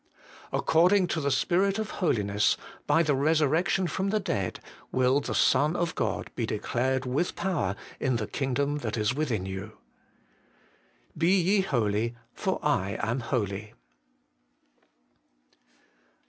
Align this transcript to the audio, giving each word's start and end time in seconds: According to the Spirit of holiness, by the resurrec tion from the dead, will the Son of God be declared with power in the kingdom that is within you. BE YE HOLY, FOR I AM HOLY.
According 0.51 1.05
to 1.09 1.21
the 1.21 1.29
Spirit 1.29 1.77
of 1.77 1.91
holiness, 1.91 2.57
by 2.87 3.03
the 3.03 3.13
resurrec 3.13 3.67
tion 3.69 3.85
from 3.85 4.09
the 4.09 4.19
dead, 4.19 4.59
will 4.91 5.19
the 5.19 5.35
Son 5.35 5.75
of 5.75 5.93
God 5.93 6.31
be 6.33 6.47
declared 6.47 7.05
with 7.05 7.35
power 7.35 7.75
in 7.99 8.15
the 8.15 8.25
kingdom 8.25 8.79
that 8.79 8.97
is 8.97 9.13
within 9.13 9.45
you. 9.45 9.77
BE 11.15 11.39
YE 11.39 11.61
HOLY, 11.61 12.15
FOR 12.33 12.59
I 12.63 12.97
AM 13.03 13.19
HOLY. 13.19 13.75